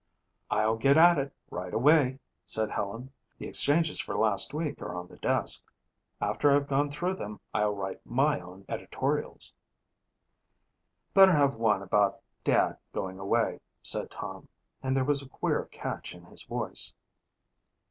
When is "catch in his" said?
15.65-16.41